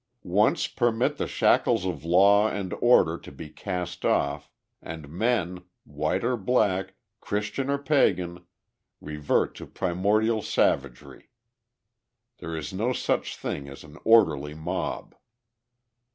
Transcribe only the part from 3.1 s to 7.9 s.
to be cast off, and men, white or black, Christian or